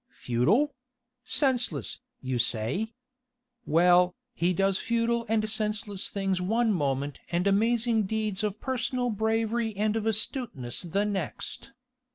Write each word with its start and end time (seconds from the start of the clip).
Futile? 0.09 0.73
Senseless, 1.23 1.99
you 2.21 2.39
say? 2.39 2.95
Well, 3.67 4.15
he 4.33 4.51
does 4.51 4.79
futile 4.79 5.27
and 5.29 5.47
senseless 5.47 6.09
things 6.09 6.41
one 6.41 6.73
moment 6.73 7.19
and 7.31 7.45
amazing 7.45 8.07
deeds 8.07 8.41
of 8.43 8.59
personal 8.59 9.11
bravery 9.11 9.75
and 9.75 9.95
of 9.95 10.07
astuteness 10.07 10.81
the 10.81 11.05
next. 11.05 11.69